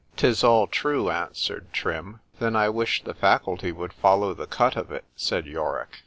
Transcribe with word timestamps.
—'Tis 0.15 0.43
all 0.43 0.65
true, 0.65 1.11
answered 1.11 1.71
Trim.—Then 1.73 2.55
I 2.55 2.69
wish 2.69 3.03
the 3.03 3.13
faculty 3.13 3.71
would 3.71 3.93
follow 3.93 4.33
the 4.33 4.47
cut 4.47 4.75
of 4.75 4.91
it, 4.91 5.05
said 5.15 5.45
_Yorick. 5.45 5.89